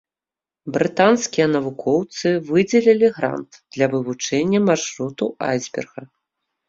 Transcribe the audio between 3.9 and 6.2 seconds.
вывучэння маршруту айсберга.